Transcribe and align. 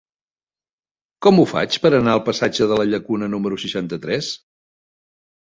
Com 1.25 1.41
ho 1.41 1.45
faig 1.51 1.77
per 1.83 1.91
anar 1.97 2.15
al 2.15 2.23
passatge 2.31 2.67
de 2.73 2.79
la 2.81 2.87
Llacuna 2.93 3.31
número 3.35 3.61
seixanta-tres? 3.67 4.33